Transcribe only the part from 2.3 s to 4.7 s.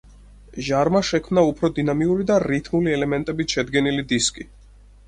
და რითმული ელემენტებით შედგენილი დისკი.